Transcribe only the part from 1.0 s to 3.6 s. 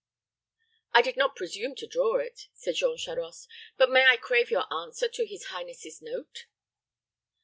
did not presume to draw it," said Jean Charost.